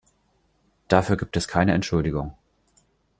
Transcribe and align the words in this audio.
Dafür 0.87 1.15
gibt 1.15 1.37
es 1.37 1.47
keine 1.47 1.75
Entschuldigung. 1.75 2.35